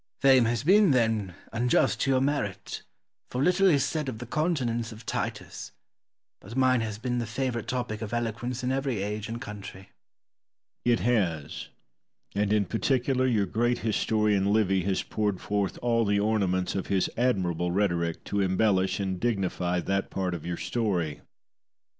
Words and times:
Scipio. 0.19 0.31
Fame 0.35 0.45
has 0.45 0.63
been, 0.63 0.89
then, 0.89 1.35
unjust 1.53 2.01
to 2.01 2.09
your 2.09 2.21
merit, 2.21 2.81
for 3.29 3.39
little 3.39 3.67
is 3.69 3.83
said 3.85 4.09
of 4.09 4.17
the 4.17 4.25
continence 4.25 4.91
of 4.91 5.05
Titus, 5.05 5.73
but 6.39 6.55
mine 6.57 6.81
has 6.81 6.97
been 6.97 7.19
the 7.19 7.27
favourite 7.27 7.67
topic 7.67 8.01
of 8.01 8.11
eloquence 8.11 8.63
in 8.63 8.71
every 8.71 9.03
age 9.03 9.29
and 9.29 9.39
country. 9.39 9.89
Titus. 9.89 9.91
It 10.85 10.99
has; 11.01 11.67
and 12.33 12.51
in 12.51 12.65
particular 12.65 13.27
your 13.27 13.45
great 13.45 13.77
historian 13.85 14.51
Livy 14.51 14.81
has 14.85 15.03
poured 15.03 15.39
forth 15.39 15.77
all 15.83 16.03
the 16.03 16.19
ornaments 16.19 16.73
of 16.73 16.87
his 16.87 17.07
admirable 17.15 17.69
rhetoric 17.71 18.23
to 18.23 18.41
embellish 18.41 18.99
and 18.99 19.19
dignify 19.19 19.81
that 19.81 20.09
part 20.09 20.33
of 20.33 20.47
your 20.47 20.57
story. 20.57 21.21